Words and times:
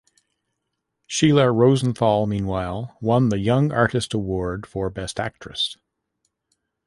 Sheila 1.05 1.51
Rosenthal, 1.51 2.25
meanwhile, 2.25 2.97
won 3.01 3.29
the 3.29 3.37
Young 3.37 3.71
Artist 3.71 4.15
Award 4.15 4.65
for 4.65 4.89
Best 4.89 5.19
Actress. 5.19 5.77